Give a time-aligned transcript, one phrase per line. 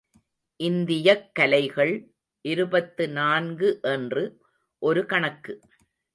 [0.59, 1.93] இந்தியக் கலைகள்
[2.45, 4.23] இருபத்தி நான்கு என்று
[4.81, 5.61] ஒரு கணக்கு.